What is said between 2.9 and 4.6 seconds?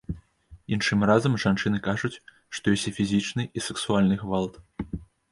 і фізічны, і сексуальны гвалт.